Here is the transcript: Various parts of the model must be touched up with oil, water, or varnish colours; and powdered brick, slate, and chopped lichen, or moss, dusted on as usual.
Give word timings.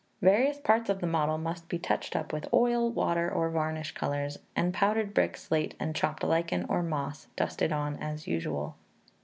Various 0.23 0.59
parts 0.59 0.89
of 0.89 0.99
the 0.99 1.05
model 1.05 1.37
must 1.37 1.69
be 1.69 1.77
touched 1.77 2.15
up 2.15 2.33
with 2.33 2.51
oil, 2.51 2.89
water, 2.91 3.29
or 3.31 3.51
varnish 3.51 3.91
colours; 3.91 4.39
and 4.55 4.73
powdered 4.73 5.13
brick, 5.13 5.37
slate, 5.37 5.75
and 5.79 5.93
chopped 5.95 6.23
lichen, 6.23 6.65
or 6.67 6.81
moss, 6.81 7.27
dusted 7.35 7.71
on 7.71 7.97
as 7.97 8.25
usual. 8.25 8.75